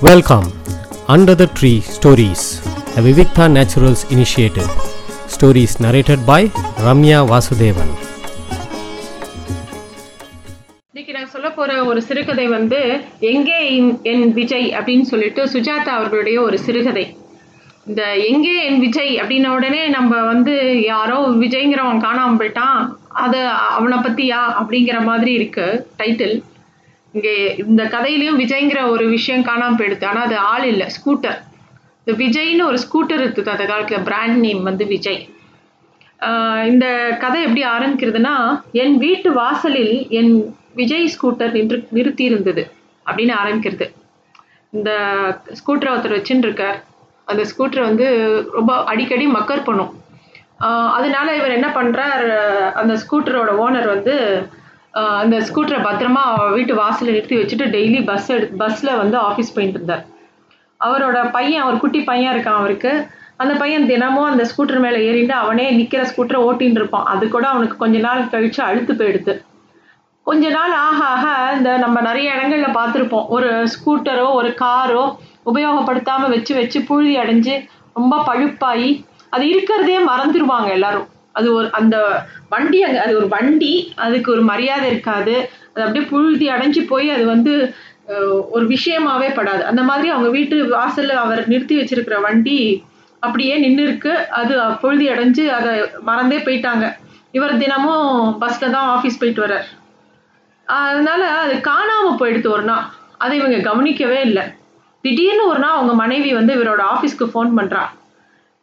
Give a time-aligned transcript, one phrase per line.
[0.00, 0.44] Welcome
[1.08, 2.44] under the tree stories
[2.96, 4.70] a Vivikta Naturals initiative.
[5.40, 6.50] Stories narrated by
[6.86, 7.92] Ramya Vasudevan
[10.92, 14.76] இன்னைக்கு நான் சொல்ல போற ஒரு சிறுகதை வந்து எங்கே என்- என் விஜய்?
[14.76, 17.16] அப்படின்னு சொல்லிட்டு சுஜாதா அவர்களுடைய ஒரு சிறுகதை.
[17.86, 19.20] இந்த எங்கே என் விஜய்?
[19.20, 22.88] அப்படின்ன உடனே நம்ம வந்து யாரோ விஜய்ங்கிறவன் காணாமல் போயிட்டான்.
[23.08, 24.36] அது அவனை பத்தியா?
[24.60, 26.42] அப்படிங்கிற மாதிரி இருக்கு டைட்டில்.
[27.16, 30.04] இங்கே இந்த கதையிலையும் விஜய்ங்கிற ஒரு விஷயம் காணாமல் போயிடுது.
[30.10, 30.86] ஆனால் அது ஆள் இல்லை.
[30.96, 31.38] ஸ்கூட்டர்
[32.00, 33.52] இந்த விஜய்னு ஒரு ஸ்கூட்டர் இருக்குது?
[33.54, 35.20] அந்த காலத்தில் பிராண்ட் நேம் வந்து விஜய்.
[36.70, 36.86] இந்த
[37.22, 38.34] கதை எப்படி ஆரம்பிக்கிறதுனா
[38.82, 40.32] என் வீட்டு வாசலில் என்
[40.80, 42.62] விஜய் ஸ்கூட்டர் நின்று நிறுத்தி இருந்தது
[43.06, 43.86] அப்படின்னு ஆரம்பிக்கிறது.
[44.76, 44.90] இந்த
[45.60, 46.78] ஸ்கூட்டரை ஒருத்தர் வச்சுட்டு இருக்கார்
[47.30, 48.06] அந்த ஸ்கூட்டரை வந்து
[48.58, 49.92] ரொம்ப அடிக்கடி மக்கர் பண்ணும்.
[50.96, 52.24] அதனால இவர் என்ன பண்ணுறார்
[52.80, 54.14] அந்த ஸ்கூட்டரோட ஓனர் வந்து
[54.94, 56.22] அந்த ஸ்கூட்டரை பத்திரமா
[56.54, 60.04] வீட்டு வாசலில் நிறுத்தி வச்சுட்டு டெய்லி பஸ் எடு பஸ்ஸில் வந்து ஆஃபீஸ் போயிட்டு இருந்தார்.
[60.80, 62.92] அவரோட பையன் ஒரு குட்டி பையன் இருக்கான் அவருக்கு.
[63.36, 67.06] அந்த பையன் தினமும் அந்த ஸ்கூட்டர் மேலே ஏறிட்டு அவனே நிற்கிற ஸ்கூட்டரை ஓட்டின்னு இருப்பான்.
[67.12, 69.34] அது கூட அவனுக்கு கொஞ்ச நாள் கழித்து அழுத்து போயிடுது.
[70.26, 71.26] கொஞ்ச நாள் ஆக ஆக
[71.58, 73.28] இந்த நம்ம நிறைய இடங்களில் பார்த்துருப்போம்.
[73.36, 75.04] ஒரு ஸ்கூட்டரோ ஒரு காரோ
[75.52, 77.54] உபயோகப்படுத்தாமல் வச்சு வச்சு புழுதி அடைஞ்சு
[77.92, 78.90] ரொம்ப பழுப்பாகி
[79.34, 81.08] அது இருக்கிறதே மறந்துடுவாங்க எல்லாரும்.
[81.32, 81.96] அது ஒரு அந்த
[82.52, 83.72] வண்டி அங்க அது ஒரு வண்டி
[84.04, 85.34] அதுக்கு ஒரு மரியாதை இருக்காது.
[85.72, 87.54] அது அப்படியே புழுதி அடைஞ்சு போய் அது வந்து
[88.54, 89.62] ஒரு விஷயமாவே படாது.
[89.70, 92.58] அந்த மாதிரி அவங்க வீட்டு வாசல்ல அவர் நிறுத்தி வச்சிருக்கிற வண்டி
[93.22, 95.72] அப்படியே நின்று இருக்கு அது புழுதி அடைஞ்சு அதை
[96.08, 96.86] மறந்தே போயிட்டாங்க.
[97.38, 98.08] இவர் தினமும்
[98.42, 99.68] பஸ்ல தான் ஆஃபீஸ் போயிட்டு வர்றார்.
[100.66, 102.86] அதனால அது காணாம போயிடுது ஒரு நாள்.
[103.22, 104.44] அதை இவங்க கவனிக்கவே இல்லை.
[105.04, 107.82] திடீர்னு ஒரு நாள் அவங்க மனைவி வந்து இவரோட ஆஃபீஸ்க்கு ஃபோன் பண்றா.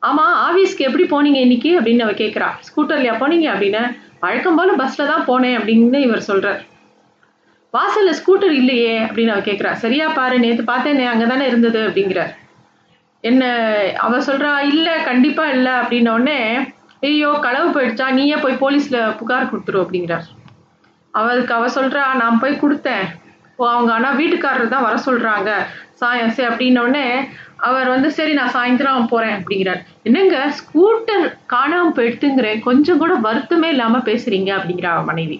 [0.03, 1.69] ஆமா ஆஃபீஸ்க்கு எப்படி போனீங்க இன்னைக்கு?
[1.79, 3.81] அப்படின்னு அவ கேட்குறா ஸ்கூட்டர்லையா போனீங்க அப்படின்னு.
[4.19, 6.61] வழக்கம் போல பஸ்ல தான் போனேன் அப்படின்னு இவர் சொல்றார்.
[7.73, 12.31] வாசல்ல ஸ்கூட்டர் இல்லையே அப்படின்னு அவ கேட்குறா சரியா பாரு நேத்து பார்த்தேனே அங்கதானே இருந்தது அப்படிங்கிறார்.
[13.23, 13.43] என்ன
[14.05, 15.73] அவ சொல்றா இல்லை கண்டிப்பா இல்லை.
[15.81, 16.39] அப்படின்ன உடனே
[17.01, 18.05] ஐயோ களவு போயிடுச்சா?
[18.11, 20.25] நீயே போய் போலீஸ்ல புகார் கொடுத்துரு அப்படிங்கிறார்.
[21.13, 23.05] அவளுக்கு அவ சொல்றா நான் போய் கொடுத்தேன்.
[23.65, 25.51] அவங்க ஆனா வீட்டுக்காரர் தான் வர சொல்றாங்க.
[26.01, 27.05] சாயம் சரி அப்படின்ன உடனே
[27.67, 29.81] அவர் வந்து சரி நான் சாயந்தரம் போறேன் அப்படிங்கிறார்.
[30.07, 35.37] என்னங்க ஸ்கூட்டர் காணாம போயிடுத்துங்கிறேன் கொஞ்சம் கூட வருத்தமே இல்லாம பேசுறீங்க அப்படிங்கிற மனைவி.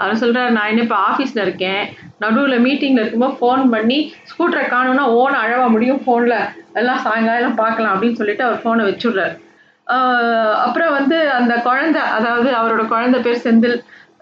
[0.00, 1.82] அவர் சொல்றாரு நான் என்ன இப்போ ஆஃபீஸில் இருக்கேன்.
[2.22, 3.98] நடுவில் மீட்டிங்கில் இருக்கும்போது ஃபோன் பண்ணி
[4.30, 6.38] ஸ்கூட்டரை காணும்னா ஓன அழவ முடியும் ஃபோனில்
[6.80, 9.34] எல்லாம் சாயங்காலம் பார்க்கலாம் அப்படின்னு சொல்லிட்டு அவர் ஃபோனை வச்சுடுறாரு.
[10.66, 13.76] அப்புறம் வந்து அந்த குழந்தை அதாவது அவரோட குழந்தை பேர் செந்தில்.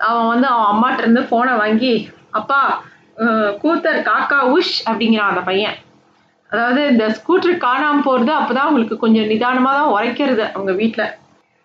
[0.09, 1.95] அவன் வந்து அவன் அம்மாட்டிருந்து ஃபோனை வாங்கி
[2.41, 2.61] அப்பா
[3.63, 5.77] கூத்தர் காக்கா உஷ் அப்படிங்கிறான் அந்த பையன்.
[6.53, 7.63] அதாவது இந்த ஸ்கூட்டர்
[8.09, 11.15] போகிறது அப்போ தான் அவங்களுக்கு கொஞ்சம் நிதானமாக தான் உரைக்கிறது அவங்க வீட்டில்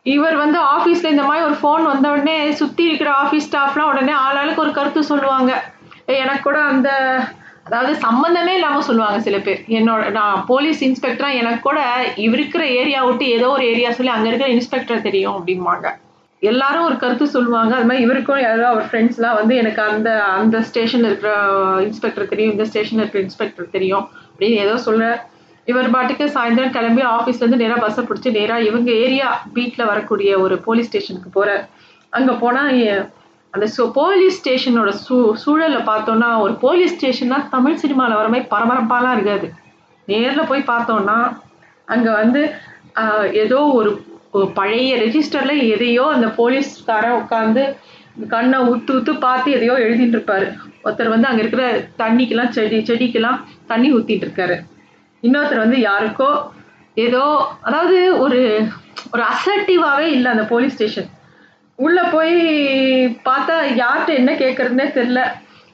[0.06, 4.64] இவர் வந்து ஆஃபீஸில் இந்த மாதிரி ஒரு ஃபோன் வந்த உடனே சுற்றி இருக்கிற ஆஃபீஸ் ஸ்டாஃப்லாம் உடனே ஆளாளுக்கு
[4.64, 5.52] ஒரு கருத்து சொல்லுவாங்க.
[6.24, 6.90] எனக்கு கூட அந்த
[7.68, 9.60] அதாவது சம்மந்தமே இல்லாமல் சொல்லுவாங்க சில பேர்.
[9.80, 11.80] என்னோட நான் போலீஸ் இன்ஸ்பெக்டராக எனக்கு கூட
[12.26, 15.88] இவர் இருக்கிற ஏரியா விட்டு ஏதோ ஒரு ஏரியா சொல்லி அங்கே இருக்கிற இன்ஸ்பெக்டர் தெரியும் அப்படிம்பாங்க.
[16.50, 17.72] எல்லாரும் ஒரு கருத்து சொல்லுவாங்க.
[17.78, 20.10] அது மாதிரி இவருக்கும் யாரோ அவர் ஃப்ரெண்ட்ஸ்லாம் வந்து எனக்கு அந்த
[20.42, 21.34] அந்த ஸ்டேஷன்ல இருக்கிற
[21.88, 22.54] இன்ஸ்பெக்டர் தெரியும்.
[22.56, 24.06] இந்த ஸ்டேஷன்ல இருக்கிற இன்ஸ்பெக்டர் தெரியும்.
[24.32, 25.10] அப்படின்னு ஏதோ சொல்ல
[25.72, 30.90] இவர் பாட்டுக்கு சாயந்தரம் கிளம்பி ஆஃபீஸ்ல இருந்து பஸ்ஸை பிடிச்சி நேராக இவங்க ஏரியா பீட்ல வரக்கூடிய ஒரு போலீஸ்
[30.92, 31.64] ஸ்டேஷனுக்கு போறார்.
[32.10, 33.10] அங்க போனா அந்த
[33.54, 33.68] அந்த
[34.00, 39.48] போலீஸ் ஸ்டேஷனோட சூ சூழலை பார்த்தோம்னா ஒரு போலீஸ் ஸ்டேஷன்னா தமிழ் சினிமாவில் வர மாதிரி பரபரப்பாலாம் இருக்காது.
[40.08, 41.18] நேரில் போய் பார்த்தோன்னா
[41.94, 42.42] அங்கே வந்து
[43.44, 43.92] ஏதோ ஒரு
[44.58, 47.64] பழைய ரெஜிஸ்டர்ல எதையோ அந்த போலீஸ்காரன் உட்காந்து
[48.30, 50.48] கண்ணை உத்து உத்து பார்த்து எதையோ எழுதிட்டு இருப்பாரு.
[50.84, 51.66] ஒருத்தர் வந்து அங்க இருக்கிற
[51.98, 54.56] தண்ணிக்கெல்லாம் செடி செடிக்கெல்லாம் தண்ணி ஊத்திட்டு இருக்காரு.
[55.24, 56.30] இன்னொருத்தர் வந்து யாருக்கோ
[57.06, 57.24] ஏதோ
[57.62, 58.40] அதாவது ஒரு
[59.12, 61.10] ஒரு அசர்ட்டிவாவே இல்லை அந்த போலீஸ் ஸ்டேஷன்
[61.80, 62.36] உள்ள போய்
[63.30, 65.22] பார்த்தா யார்கிட்ட என்ன கேட்கறதுனே தெரில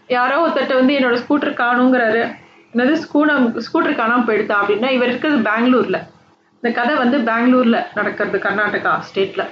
[0.07, 2.21] யாரோ ஒருத்தட்ட வந்து என்னோட ஸ்கூட்டர் காணுங்கிறாரு.
[2.73, 5.99] என்னது ஸ்கூனம் ஸ்கூட்டர் காணாமல் போயிடுதா அப்படின்னா இவர் இருக்கிறது பெங்களூர்ல.
[6.59, 9.43] இந்த கதை வந்து பெங்களூர்ல நடக்கிறது கர்நாடகா ஸ்டேட்ல.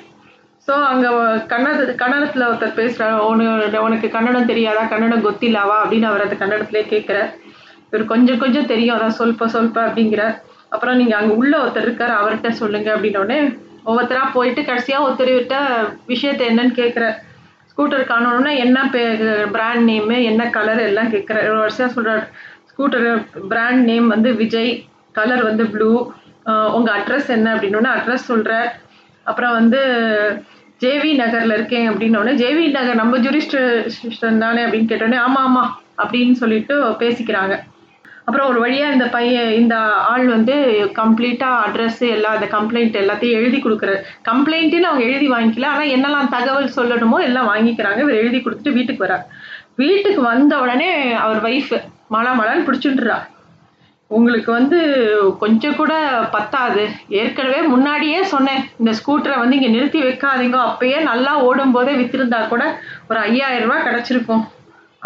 [0.68, 1.10] ஸோ அங்கே
[1.52, 4.84] கன்னட கன்னடத்தில் ஒருத்தர் பேசுகிறார் உனக்கு உனக்கு கன்னடம் தெரியாதா?
[4.94, 5.76] கன்னடம் கொத்திலாவா?
[5.84, 7.30] அப்படின்னு அவர் அந்த கன்னடத்திலே கேட்குறார்
[7.90, 10.34] இவர் கொஞ்சம் கொஞ்சம் தெரியும் அதான் சொல்ப சொல்ப அப்படிங்கிறார்.
[10.74, 13.38] அப்புறம் நீங்கள் அங்கே உள்ள ஒருத்தர் இருக்கார் அவர்கிட்ட சொல்லுங்க அப்படின்னோடனே
[13.90, 15.58] ஒவ்வொருத்தராக போயிட்டு கடைசியாக ஒருத்தர்கிட்ட
[16.14, 17.16] விஷயத்தை என்னன்னு கேட்குறார்
[17.72, 19.02] ஸ்கூட்டர் காணணும்னா என்ன பே
[19.56, 22.24] பிராண்ட் நேமு என்ன கலர் எல்லாம் கேட்குறாரு ஒரு வருஷம் சொல்கிறார்
[22.72, 23.08] ஸ்கூட்டர்
[23.52, 24.72] பிராண்ட் நேம் வந்து விஜய்
[25.16, 25.90] கலர் வந்து ப்ளூ
[26.46, 28.68] உங்கள் அட்ரஸ் என்ன அப்படின்னோடனே அட்ரஸ் சொல்கிறேன்
[29.24, 29.80] அப்புறம் வந்து
[30.84, 35.64] ஜேவி நகர்ல இருக்கேன் அப்படின்னோடனே ஜேவி நகர் நம்ம ஜூரிஸ்டன் தானே அப்படின்னு கேட்டோடனே ஆமா ஆமா
[36.02, 37.56] அப்படின்னு சொல்லிட்டு பேசிக்கிறாங்க.
[38.28, 39.76] அப்புறம் ஒரு வழியா இந்த பையன் இந்த
[40.12, 40.54] ஆள் வந்து
[41.00, 44.00] கம்ப்ளீட்டா அட்ரஸ் எல்லா அந்த கம்ப்ளைண்ட் எல்லாத்தையும் எழுதி கொடுக்குறாரு
[44.30, 48.00] கம்ப்ளைண்ட்டுன்னு அவங்க எழுதி வாங்கிக்கல ஆனா என்னெல்லாம் தகவல் சொல்லணுமோ எல்லாம் வாங்கிக்கிறாங்க.
[48.06, 49.26] இவர் எழுதி கொடுத்துட்டு வீட்டுக்கு வரார்.
[49.76, 51.74] வீட்டுக்கு வந்த உடனே அவர் ஒய்ஃப்
[52.08, 53.18] மழை மழைன்னு பிடிச்சுட்டுறா.
[54.18, 54.80] உங்களுக்கு வந்து
[55.44, 55.94] கொஞ்சம் கூட
[56.36, 56.84] பத்தாது.
[57.22, 60.58] ஏற்கனவே முன்னாடியே சொன்னேன் இந்த ஸ்கூட்டரை வந்து இங்கே நிறுத்தி வைக்காதீங்க.
[60.70, 62.64] அப்பயே நல்லா ஓடும் போதே வித்திருந்தா கூட
[63.10, 64.44] ஒரு ஐயாயிரம் ரூபா கிடச்சிருக்கும்.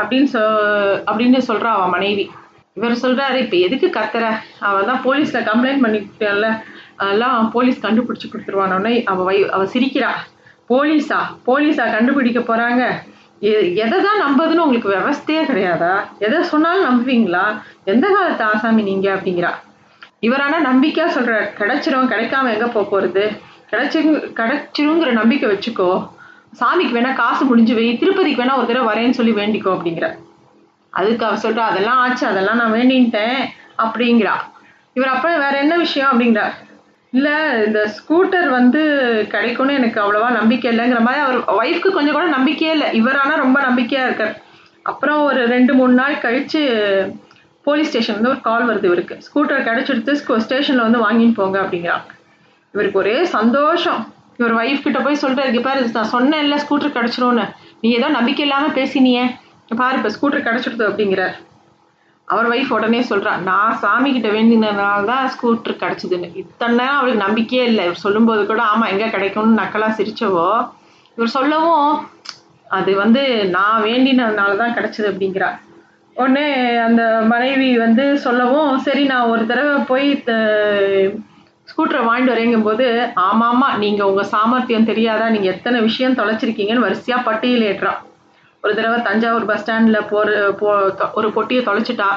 [0.02, 0.42] அப்படின்னு சொ
[1.10, 2.26] அப்படின்னு சொல்கிறா அவன் மனைவி.
[2.78, 4.26] இவர் சொல்கிறாரு இப்போ எதுக்கு கத்துற?
[4.68, 6.50] அவன் தான் போலீஸில் கம்ப்ளைண்ட் பண்ணிக்கிட்டல
[7.04, 10.12] அதெல்லாம் போலீஸ் கண்டுபிடிச்சி கொடுத்துருவானோடனே அவள் வை அவள் சிரிக்கிறா.
[10.70, 11.20] போலீஸா?
[11.48, 12.84] போலீஸா கண்டுபிடிக்க போகிறாங்க
[13.84, 15.94] எதை தான் நம்புதுன்னு உங்களுக்கு விவஸ்தையே கிடையாதா?
[16.26, 17.44] எதை சொன்னாலும் நம்புவீங்களா?
[17.92, 19.52] எந்த காலத்து ஆசாமி நீங்கள் அப்படிங்கிறா.
[20.28, 23.24] இவர் ஆனால் நம்பிக்கையாக சொல்கிற கிடைச்சிரும் கிடைக்காம எங்கே போக போகிறது
[23.72, 24.00] கிடைச்சி
[24.40, 25.90] கிடைச்சிருங்கிற நம்பிக்கை வச்சுக்கோ.
[26.60, 30.08] சாமிக்கு வேணா காசு முடிஞ்சு வை திருப்பதிக்கு வேணா ஒரு தடவை வரேன்னு சொல்லி வேண்டிக்கோ அப்படிங்கிற.
[30.94, 33.40] அதுக்கு அவ சொல்கிறா அதெல்லாம் ஆச்சு அதெல்லாம் நான் வேண்டின்ட்டேன்
[33.84, 34.36] அப்படிங்கிறா.
[34.98, 36.46] இவர் அப்புறம் வேற என்ன விஷயம் அப்படிங்கிறா?
[37.14, 38.82] இல்லை இந்த ஸ்கூட்டர் வந்து
[39.30, 42.94] கிடைக்கும்னு எனக்கு அவ்வளோவா நம்பிக்கை இல்லைங்கிற மாதிரி அவர் ஒய்ஃப்க்கு கொஞ்சம் கூட நம்பிக்கையே இல்லை.
[42.94, 44.42] இவர் ரொம்ப நம்பிக்கையாக இருக்கார்.
[44.84, 46.62] அப்புறம் ஒரு ரெண்டு மூணு நாள் கழித்து
[47.64, 49.18] போலீஸ் ஸ்டேஷன்லேருந்து ஒரு கால் வருது இவருக்கு.
[49.28, 52.08] ஸ்கூட்டர் கிடச்சிடுத்து ஸ்டேஷனில் வந்து வாங்கின்னு போங்க அப்படிங்கிறாங்க.
[52.74, 54.14] இவருக்கு ஒரே சந்தோஷம்.
[54.38, 57.46] இவர் ஒய்ஃப் கிட்ட போய் சொல்கிறாரு இங்கே பாரு நான் சொன்னேன் இல்லை ஸ்கூட்டர் கிடச்சிரும்னு.
[57.82, 59.24] நீ ஏதோ நம்பிக்கை இல்லாமல் பேசினியே.
[59.76, 61.36] பாரு இப்போ ஸ்கூட்டர் கிடச்சிடுது அப்படிங்கிறார்.
[62.34, 66.28] அவர் ஒய்ஃப் உடனே சொல்கிறா நான் சாமி கிட்ட வேண்டினதுனால தான் ஸ்கூட்டர் கிடச்சிதுன்னு.
[66.42, 67.84] இத்தனை நேரம் அவளுக்கு நம்பிக்கையே இல்லை.
[67.88, 70.50] இவர் சொல்லும்போது கூட ஆமாம் எங்கே கிடைக்கும்னு நக்கலாக சிரிச்சவோ?
[71.18, 71.88] இவர் சொல்லவும்
[72.78, 73.22] அது வந்து
[73.56, 75.50] நான் வேண்டினதுனால தான் கிடச்சிது அப்படிங்கிறா.
[76.16, 76.46] உடனே
[76.88, 80.08] அந்த மனைவி வந்து சொல்லவும் சரி நான் ஒரு தடவை போய்
[81.72, 82.86] ஸ்கூட்டரை வாங்கிட்டு வரேங்கும்போது
[83.26, 85.26] ஆமாம் ஆமாம் நீங்கள் உங்கள் சாமர்த்தியம் தெரியாதா?
[85.36, 88.00] நீங்கள் எத்தனை விஷயம் தொலைச்சிருக்கீங்கன்னு வரிசையாக பட்டியலிடுறான்
[88.64, 90.70] ஒரு தடவை தஞ்சாவூர் பஸ் ஸ்டாண்டில் போகிற போ
[91.20, 92.10] ஒரு பொட்டியை தொலைச்சிட்டா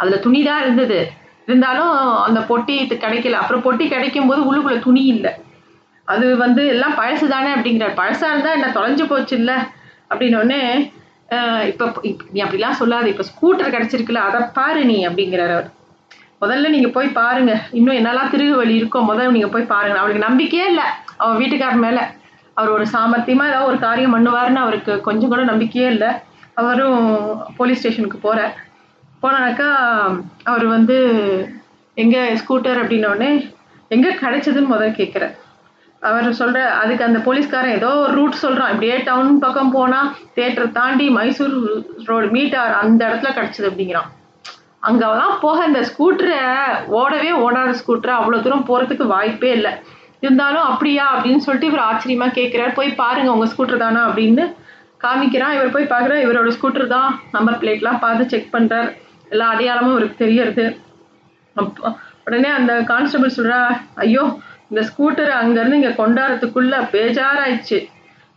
[0.00, 0.98] அதில் துணி தான் இருந்தது.
[1.46, 1.94] இருந்தாலும்
[2.26, 2.74] அந்த பொட்டி
[3.04, 3.38] கிடைக்கல.
[3.42, 5.32] அப்புறம் பொட்டி கிடைக்கும் போது உள்ளுக்குள்ளே துணி இல்லை.
[6.12, 7.94] அது வந்து எல்லாம் பழசு தானே அப்படிங்கிறார்.
[8.00, 9.56] பழசாக இருந்தால் என்ன தொலைஞ்சு போச்சு இல்லை
[10.10, 10.60] அப்படின்னோடனே
[11.70, 11.84] இப்போ
[12.34, 13.06] நீ அப்படிலாம் சொல்லாது.
[13.12, 15.70] இப்போ ஸ்கூட்டர் கிடச்சிருக்குல்ல அதை பாரு நீ அப்படிங்கிறார் அவர்.
[16.42, 17.52] முதல்ல நீங்கள் போய் பாருங்க.
[17.78, 19.98] இன்னும் என்னெல்லாம் திருகு வழி இருக்கோ முதல்ல நீங்கள் போய் பாருங்க.
[20.00, 20.86] அவளுக்கு நம்பிக்கையே இல்லை.
[21.22, 22.02] அவன் வீட்டுக்காரர் மேலே.
[22.58, 26.10] அவர் ஒரு சாமர்த்தியமாக ஏதாவது ஒரு காரியம் பண்ணுவார்னு அவருக்கு கொஞ்சம் கூட நம்பிக்கையே இல்லை.
[26.60, 27.06] அவரும்
[27.58, 28.54] போலீஸ் ஸ்டேஷனுக்கு போகிறார்
[29.22, 29.70] போனாக்கா
[30.50, 30.96] அவர் வந்து
[32.02, 33.30] எங்கே ஸ்கூட்டர் அப்படின்னோடனே
[33.94, 35.34] எங்கே கிடைச்சதுன்னு முதல்ல கேட்குறார்.
[36.08, 41.06] அவர் சொல்கிற அதுக்கு அந்த போலீஸ்காரன் ஏதோ ஒரு ரூட் சொல்கிறான் இப்படியே டவுன் பக்கம் போனால் தேட்டர் தாண்டி
[41.16, 41.54] மைசூர்
[42.10, 44.10] ரோடு மீட்டார் அந்த இடத்துல கிடச்சிது அப்படிங்கிறான்.
[44.88, 46.38] அங்கெல்லாம் போக இந்த ஸ்கூட்டரை
[47.00, 49.72] ஓடவே ஓடாத ஸ்கூட்டரை அவ்வளோ தூரம் போகிறதுக்கு வாய்ப்பே இல்லை.
[50.24, 54.44] இருந்தாலும் அப்படியா அப்படின்னு சொல்லிட்டு இவர் ஆச்சரியமாக கேட்குறாரு போய் பாருங்க உங்கள் ஸ்கூட்டர் தானா அப்படின்னு
[55.04, 55.54] காமிக்கிறான்.
[55.56, 58.90] இவர் போய் பார்க்குற இவரோட ஸ்கூட்டர் தான் நம்பர் பிளேட்லாம் பார்த்து செக் பண்ணுறார்
[59.32, 60.66] எல்லா அடையாளமும் இவருக்கு தெரியறது.
[61.56, 61.90] அப்போ
[62.26, 63.58] உடனே அந்த கான்ஸ்டபிள் சொல்கிறா
[64.04, 64.22] ஐயோ
[64.70, 67.78] இந்த ஸ்கூட்டரை அங்கேருந்து இங்கே கொண்டாடுறதுக்குள்ளே பேஜாராயிடுச்சு.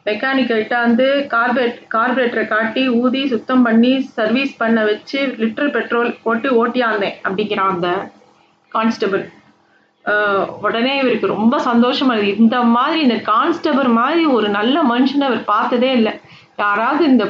[0.05, 7.17] மெக்கானிக்கிட்ட வந்து கார்பரேட் கார்பரேட்டரை காட்டி ஊதி சுத்தம் பண்ணி சர்வீஸ் பண்ண வச்சு லிட்டர் பெட்ரோல் போட்டு ஓட்டியாந்தேன்
[7.25, 7.89] அப்படிங்கிறான் அந்த
[8.71, 9.23] கான்ஸ்டபிள்
[10.65, 15.89] உடனே இவருக்கு ரொம்ப சந்தோஷமா இருக்குது இந்த மாதிரி இந்த கான்ஸ்டபிள் மாதிரி ஒரு நல்ல மனுஷனை அவர் பார்த்ததே
[15.99, 16.13] இல்லை.
[16.63, 17.25] யாராவது இந்த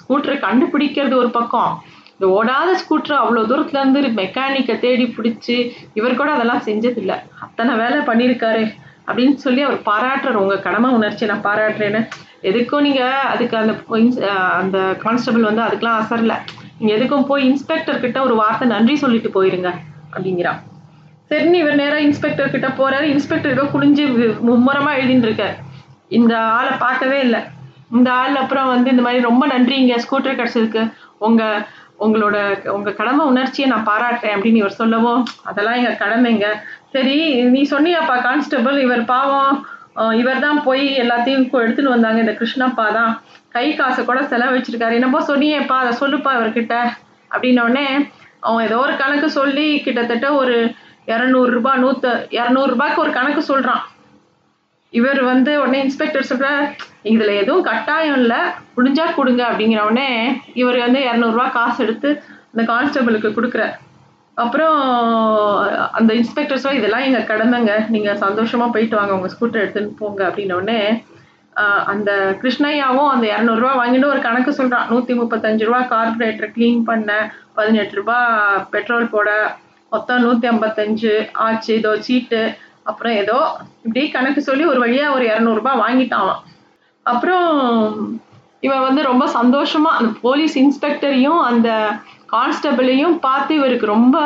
[0.00, 1.72] ஸ்கூட்டரை கண்டுபிடிக்கிறது ஒரு பக்கம்.
[2.14, 5.56] இந்த ஓடாத ஸ்கூட்டர் அவ்வளோ தூரத்துல இருந்து மெக்கானிக்கை தேடி பிடிச்சி
[5.98, 7.16] இவர் கூட அதெல்லாம் செஞ்சதில்லை.
[7.46, 8.64] அத்தனை வேலை பண்ணியிருக்காரு
[9.08, 10.40] அப்படின்னு சொல்லி அவர் பாராட்டுறார்.
[10.44, 12.00] உங்கள் கடமை உணர்ச்சி நான் பாராட்டுறேன்னு.
[12.48, 13.74] எதுக்கும் நீங்கள் அதுக்கு அந்த
[14.62, 16.34] அந்த கான்ஸ்டபிள் வந்து அதுக்கெலாம் அசரல.
[16.78, 19.70] நீங்கள் எதுக்கும் போய் இன்ஸ்பெக்டர் கிட்ட ஒரு வார்த்தை நன்றி சொல்லிட்டு போயிருங்க
[20.14, 20.60] அப்படிங்கிறான்.
[21.30, 23.06] சரின்னு இவர் நேராக இன்ஸ்பெக்டர் கிட்ட போறாரு.
[23.14, 24.04] இன்ஸ்பெக்டர் ஏதோ குனிஞ்சு
[24.48, 25.48] மும்முரமா எழுதிட்டு
[26.18, 27.40] இந்த ஆளை பார்க்கவே இல்லை.
[27.96, 30.82] இந்த ஆள் அப்புறம் வந்து இந்த மாதிரி ரொம்ப நன்றிங்க ஸ்கூட்டர் கிடைச்சதுக்கு.
[31.26, 31.42] உங்க
[32.04, 32.36] உங்களோட
[32.74, 36.48] உங்க கடமை உணர்ச்சியை நான் பாராட்டுறேன் அப்படின்னு இவர் சொல்லவும் அதெல்லாம் எங்க கடமைங்க.
[36.94, 37.16] சரி
[37.54, 39.56] நீ சொன்னியாப்பா கான்ஸ்டபிள் இவர் பாவம்.
[40.20, 42.18] இவர் தான் போய் எல்லாத்தையும் எடுத்துன்னு வந்தாங்க.
[42.24, 43.12] இந்த கிருஷ்ணப்பா தான்.
[43.56, 44.96] கை காசை கூட செலவழிச்சிருக்காரு.
[44.98, 46.74] என்னப்போ சொன்னியேப்பா அதை சொல்லுப்பா இவர்கிட்ட.
[47.34, 47.86] அப்படின்னோடனே
[48.46, 50.56] அவன் ஏதோ ஒரு கணக்கு சொல்லி கிட்டத்தட்ட ஒரு
[51.08, 53.84] இரநூறுபா நூற்று இரநூறுபாய்க்கு ஒரு கணக்கு சொல்கிறான்
[54.92, 56.48] இவர் வந்து உடனே இன்ஸ்பெக்டர் சொல்ற
[57.08, 58.38] இதில் எதுவும் கட்டாயம் இல்லை
[58.76, 60.08] முடிஞ்சா கொடுங்க அப்படிங்கிற உடனே
[60.54, 62.10] இவர் வந்து இரநூறுபா காசு எடுத்து
[62.50, 63.64] அந்த கான்ஸ்டபிளுக்கு கொடுக்குற
[64.36, 64.76] அப்புறம்
[65.92, 70.80] அந்த இன்ஸ்பெக்டர் சொல்ல இதெல்லாம் எங்கள் கடமைங்க நீங்கள் சந்தோஷமாக போயிட்டு வாங்க உங்கள் ஸ்கூட்டர் எடுத்துன்னு போங்க அப்படின்னோடனே
[71.86, 72.10] அந்த
[72.40, 77.16] கிருஷ்ணய்யாவும் அந்த இரநூறுவா வாங்கிட்டு ஒரு கணக்கு சொல்கிறான் நூற்றி முப்பத்தஞ்சு ரூபா கார்பரேட்டர் க்ளீன் பண்ண
[77.54, 78.18] பதினெட்டு ரூபா
[78.70, 79.30] பெட்ரோல் போட
[79.88, 82.40] மொத்தம் நூற்றி ஐம்பத்தஞ்சு ஆச்சு இதோ சீட்டு.
[82.82, 83.38] அப்புறம் ஏதோ
[83.84, 86.32] இப்படி கணக்கு சொல்லி ஒரு வழியாக ஒரு இரநூறுபா வாங்கிட்டான்
[87.06, 87.48] அப்புறம்
[88.60, 91.68] இவன் வந்து ரொம்ப சந்தோஷமா அந்த போலீஸ் இன்ஸ்பெக்டரையும் அந்த
[92.32, 94.16] கான்ஸ்டபிளையும் பார்த்து இவருக்கு ரொம்ப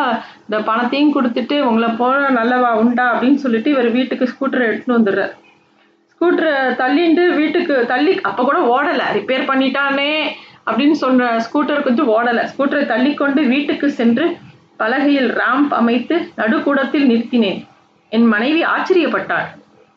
[0.46, 3.04] இந்த பணத்தையும் கொடுத்துட்டு உங்களை போல நல்லவா உண்டா?
[3.14, 5.32] அப்படின்னு சொல்லிட்டு இவர் வீட்டுக்கு ஸ்கூட்டரை எடுத்துன்னு வந்துடுறார்.
[6.12, 9.06] ஸ்கூட்டரை தள்ளிண்டு வீட்டுக்கு தள்ளி அப்போ கூட ஓடலை.
[9.18, 10.12] ரிப்பேர் பண்ணிட்டானே
[10.66, 12.44] அப்படின்னு சொல்ற ஸ்கூட்டர் கொஞ்சம் ஓடலை.
[12.52, 14.26] ஸ்கூட்டரை தள்ளி கொண்டு வீட்டுக்கு சென்று
[14.82, 17.60] பலகையில் ராம்ப் அமைத்து நடுக்கூடத்தில் நிறுத்தினேன்.
[18.08, 19.48] என் மனைவி ஆச்சரியப்பட்டாள்.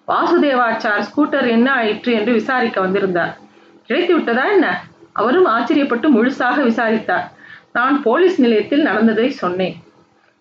[0.07, 2.13] வாசுதேவாச்சார் ஸ்கூட்டர் என்ன ஆயிற்று?
[2.13, 3.37] என்று விசாரிக்க வந்திருந்தார்.
[3.87, 4.67] கிடைத்து விட்டதா என்ன?
[5.13, 7.31] அவரும் ஆச்சரியப்பட்டு முழுசாக விசாரித்தார்.
[7.73, 9.75] நான் போலீஸ் நிலையத்தில் நடந்ததை சொன்னேன்.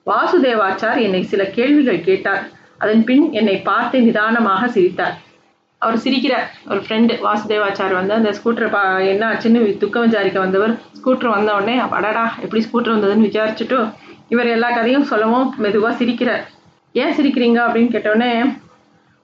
[0.07, 2.45] வாசுதேவாச்சார் என்னை சில கேள்விகள் கேட்டார்.
[2.79, 5.17] அதன் பின் என்னை பார்த்து நிதானமாக சிரித்தார்.
[5.79, 6.47] அவர் சிரிக்கிறார்.
[6.71, 11.77] ஒரு ஃப்ரெண்டு வாசுதேவாச்சார் வந்து அந்த ஸ்கூட்டரை பா என்ன ஆச்சுன்னு துக்கம் விசாரிக்க வந்தவர் ஸ்கூட்டர் வந்த உடனே
[11.91, 13.79] அடடா எப்படி ஸ்கூட்டர் வந்ததுன்னு விசாரிச்சுட்டு
[14.29, 16.45] இவர் எல்லா கதையும் சொல்லவும் மெதுவாக சிரிக்கிறார்.
[16.93, 17.61] ஏன் சிரிக்கிறீங்க?
[17.61, 18.63] அப்படின்னு கேட்டோடனே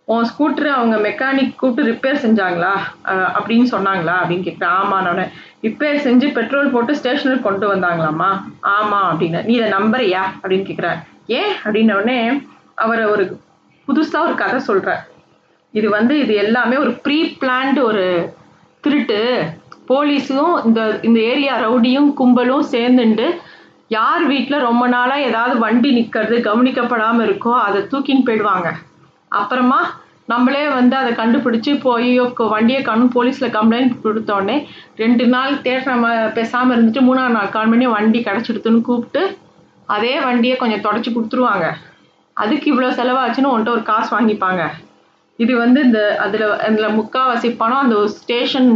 [0.04, 2.70] உன் ஸ்கூட்டர் அவங்க மெக்கானிக் கூப்பிட்டு ரிப்பேர் செஞ்சாங்களா?
[3.08, 4.14] அப்படின்னு சொன்னாங்களா?
[4.24, 4.72] அப்படின்னு கேட்குறேன்.
[4.82, 5.28] ஆமாண்ணே
[5.62, 8.42] ரிப்பேர் செஞ்சு பெட்ரோல் போட்டு ஸ்டேஷனுக்கு கொண்டு வந்தாங்களாம்மா?
[8.60, 9.44] ஆமாம் அப்படின்னு.
[9.44, 10.20] நீ இதை நம்புறியா?
[10.42, 11.52] அப்படின்னு கேட்குறார் ஏன்?
[11.64, 13.38] அப்படின்ன அவர் ஒரு
[13.88, 15.08] புதுசாக ஒரு கதை சொல்கிறார்
[15.72, 18.34] இது வந்து இது எல்லாமே ஒரு ப்ரீ பிளான்டு ஒரு
[18.80, 19.44] திருட்டு.
[19.88, 23.30] போலீஸும் இந்த இந்த ஏரியா ரவுடியும் கும்பலும் சேர்ந்துண்டு
[23.96, 28.68] யார் வீட்டில் ரொம்ப நாளாக ஏதாவது வண்டி நிற்கிறது கவனிக்கப்படாமல் இருக்கோ அதை தூக்கின்னு போயிடுவாங்க.
[29.40, 29.80] அப்புறமா
[30.32, 32.10] நம்மளே வந்து அதை கண்டுபிடிச்சி போய்
[32.54, 34.56] வண்டியை காணும் போலீஸில் கம்ப்ளைண்ட் கொடுத்தோடனே
[35.02, 35.94] ரெண்டு நாள் தேடுற
[36.36, 39.22] பேசாமல் இருந்துட்டு மூணாவது நாள் கால் பண்ணி வண்டி கிடச்சிடுத்துன்னு கூப்பிட்டு
[39.96, 41.66] அதே வண்டியை கொஞ்சம் தொடச்சி கொடுத்துருவாங்க.
[42.36, 44.62] அதுக்கு இவ்வளோ செலவாச்சுன்னு உன்ட்ட ஒரு காசு வாங்கிப்பாங்க.
[45.38, 48.70] இது வந்து இந்த அதில் அதில் முக்கால்வாசி பணம் அந்த ஸ்டேஷன்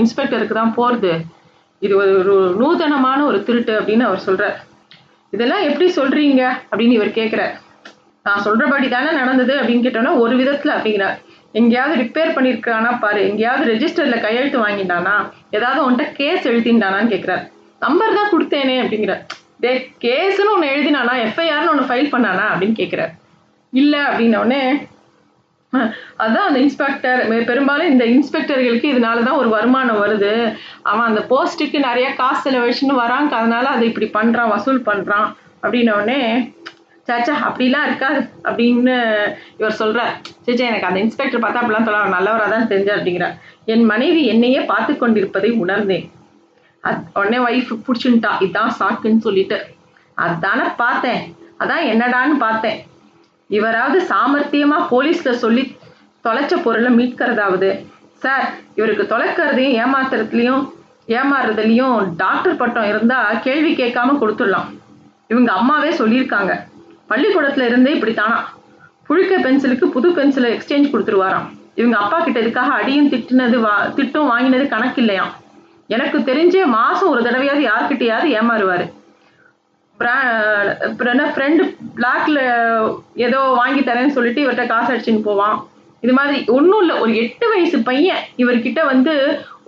[0.00, 1.12] இன்ஸ்பெக்டருக்கு தான் போகிறது
[1.86, 4.56] இது ஒரு நூதனமான ஒரு திருட்டு அப்படின்னு அவர் சொல்கிறார்
[5.34, 7.52] இதெல்லாம் எப்படி சொல்கிறீங்க அப்படின்னு இவர் கேட்குறார்.
[8.26, 11.16] நான் சொல்கிறபடி தானே நடந்தது அப்படின்னு கேட்டோன்னா ஒரு விதத்தில் அப்படிங்கிறார்.
[11.52, 13.22] எங்கேயாவது ரிப்பேர் பண்ணியிருக்கானா பாரு.
[13.28, 15.14] எங்கேயாவது ரெஜிஸ்டரில் கையெழுத்து வாங்கிட்டானா
[15.50, 17.44] ஏதாவது உன்கிட்ட கேஸ் எழுதிண்டானான்னு கேட்குறாரு.
[17.84, 19.22] நம்பர் தான் கொடுத்தேனே அப்படிங்கிறார்.
[19.64, 19.72] டே
[20.04, 21.14] கேஸுன்னு ஒன்று எழுதினானா?
[21.26, 22.46] எஃப்ஐஆர்னு ஒன்று ஃபைல் பண்ணானா?
[22.52, 23.12] அப்படின்னு கேட்குறாரு.
[23.72, 24.62] இல்லை அப்படின்னோடனே
[26.22, 30.32] அதான் அந்த இன்ஸ்பெக்டர் பெரும்பாலும் இந்த இன்ஸ்பெக்டர்களுக்கு இதனால தான் ஒரு வருமானம் வருது.
[30.90, 33.30] அவன் அந்த போஸ்ட்டுக்கு நிறைய காசு செலவழிச்சுன்னு வராங்க.
[33.40, 35.28] அதனால அதை இப்படி பண்ணுறான் வசூல் பண்ணுறான்
[35.62, 36.20] அப்படின்னோடனே
[37.08, 38.94] சாச்சா அப்படிலாம் இருக்காது அப்படின்னு
[39.60, 40.12] இவர் சொல்கிறார்
[40.46, 43.36] சேச்சா எனக்கு அந்த இன்ஸ்பெக்டர் பார்த்தா அப்படிலாம் சொல்ல நல்லவராக தான் தெரிஞ்சார் அப்படிங்கிறார்
[43.72, 46.06] என் மனைவி என்னையே பார்த்து கொண்டிருப்பதை உணர்ந்தேன்.
[46.84, 49.58] அது உடனே ஒய்ஃப் பிடிச்சுன்ட்டா இதுதான் சாக்குன்னு சொல்லிட்டு.
[50.26, 51.22] அதானே பார்த்தேன்.
[51.62, 52.78] அதான் என்னடான்னு பார்த்தேன்.
[53.48, 55.76] இவராவது சாமர்த்தியமா போலீஸ்ல சொல்லி
[56.24, 57.86] தொலைச்ச பொருளை மீட்கிறதாவது?
[58.14, 60.70] சார் இவருக்கு தொலைக்கிறதையும் ஏமாத்துறதுலையும்
[61.08, 64.78] ஏமாறுறதுலையும் டாக்டர் பட்டம் இருந்தா கேள்வி கேட்காம கொடுத்துடலாம்.
[65.28, 66.60] இவங்க அம்மாவே சொல்லியிருக்காங்க.
[67.08, 68.38] பள்ளிக்கூடத்துல இருந்தே இப்படித்தானா?
[69.06, 71.48] புழுக்க பென்சிலுக்கு புது பென்சிலை எக்ஸ்சேஞ்ச் கொடுத்துருவாராம்.
[71.74, 75.32] இவங்க அப்பா கிட்ட இதுக்காக அடியும் திட்டினது வா திட்டம் வாங்கினது கணக்கு இல்லையாம்.
[75.86, 78.92] எனக்கு தெரிஞ்சே மாசம் ஒரு தடவையாவது யார்கிட்டயாவது ஏமாறுவாரு.
[81.34, 81.62] ஃப்ரெண்டு
[81.98, 82.40] பிளாக்ல
[83.26, 85.56] ஏதோ வாங்கி தரேன்னு சொல்லிட்டு இவர்கிட்ட காசு அடிச்சுன்னு போவான்.
[86.04, 89.12] இது மாதிரி ஒன்றும் இல்லை ஒரு எட்டு வயசு பையன் இவர்கிட்ட வந்து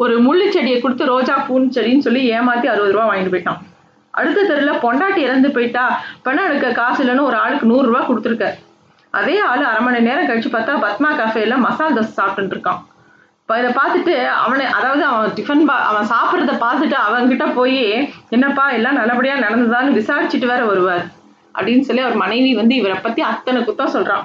[0.02, 3.60] ஒரு முள்ளு செடியை கொடுத்து ரோஜா பூன்னு செடின்னு சொல்லி ஏமாற்றி அறுபது ரூபா வாங்கிட்டு போயிட்டான்.
[4.20, 5.84] அடுத்த தெருவில் பொண்டாட்டி இறந்து போயிட்டா
[6.26, 8.48] பணம் எடுக்க காசு இல்லைன்னு ஒரு ஆளுக்கு நூறுரூவா கொடுத்துருக்க.
[9.20, 12.80] அதே ஆள் அரை மணி நேரம் கழிச்சு பார்த்தா பத்மா கஃபேல மசால் தோசை சாப்பிட்டுருக்கான் இருக்கான்.
[13.44, 17.82] இப்போ இதை பார்த்துட்டு அவனை அதாவது அவன் டிஃபன் பா அவன் சாப்பிட்றத பார்த்துட்டு அவன்கிட்ட போய்
[18.34, 21.04] என்னப்பா எல்லாம் நல்லபடியாக நடந்ததான்னு விசாரிச்சுட்டு வேற வருவார்.
[21.56, 24.24] அப்படின்னு சொல்லி அவர் மனைவி வந்து இவரை பற்றி அத்தனை குத்தம் சொல்கிறான்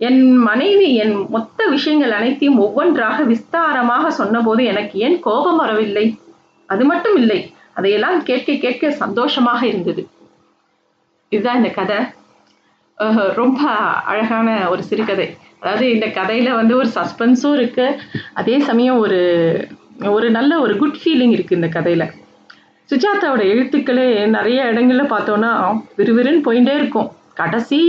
[0.00, 6.06] என் மனைவி என் மொத்த விஷயங்கள் அனைத்தையும் ஒவ்வொன்றாக விஸ்தாரமாக சொன்னபோது எனக்கு ஏன் கோபம் வரவில்லை?
[6.68, 7.40] அது மட்டும் இல்லை
[7.74, 10.04] அதையெல்லாம் கேட்க கேட்க சந்தோஷமாக இருந்தது.
[11.32, 11.98] இதுதான் இந்த கதை.
[13.40, 13.60] ரொம்ப
[14.12, 15.26] அழகான ஒரு சிறுகதை.
[15.60, 17.98] அதாவது இந்த கதையில் வந்து ஒரு சஸ்பென்ஸும் இருக்குது
[18.40, 19.20] அதே சமயம் ஒரு
[20.16, 22.06] ஒரு நல்ல ஒரு குட் ஃபீலிங் இருக்குது இந்த கதையில்.
[22.90, 24.06] சுஜாதாவோட எழுத்துக்களே
[24.36, 25.50] நிறைய இடங்களில் பார்த்தோன்னா
[25.98, 27.08] விறுவிறுன்னு போயிட்டே இருக்கும்.
[27.34, 27.80] கடைசி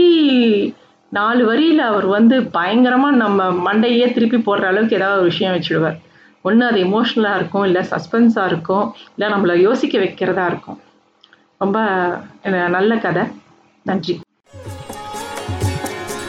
[1.12, 5.98] நாலு வரியில் அவர் வந்து பயங்கரமாக நம்ம மண்டையே திருப்பி போடுற அளவுக்கு ஏதாவது ஒரு விஷயம் வச்சுடுவார்.
[6.48, 10.80] ஒன்று அது எமோஷ்னலாக இருக்கும் இல்லை சஸ்பென்ஸாக இருக்கும் இல்லை நம்மளை யோசிக்க வைக்கிறதா இருக்கும்.
[11.58, 11.80] ரொம்ப
[12.78, 13.26] நல்ல கதை.
[13.90, 14.16] நன்றி.